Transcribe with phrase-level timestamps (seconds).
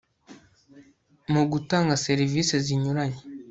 [1.33, 3.19] mu gutanga serivisi zinyuranye